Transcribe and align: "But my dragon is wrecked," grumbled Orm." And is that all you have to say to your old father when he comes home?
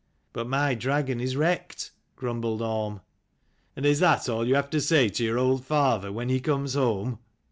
"But 0.33 0.47
my 0.47 0.73
dragon 0.73 1.19
is 1.19 1.35
wrecked," 1.37 1.91
grumbled 2.15 2.59
Orm." 2.59 3.01
And 3.75 3.85
is 3.85 3.99
that 3.99 4.27
all 4.27 4.47
you 4.47 4.55
have 4.55 4.71
to 4.71 4.81
say 4.81 5.09
to 5.09 5.23
your 5.23 5.37
old 5.37 5.63
father 5.63 6.11
when 6.11 6.27
he 6.29 6.39
comes 6.39 6.73
home? 6.73 7.19